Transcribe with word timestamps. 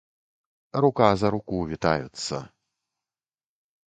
Рука 0.85 1.09
за 1.23 1.29
руку 1.35 1.59
вітаюцца. 1.73 2.35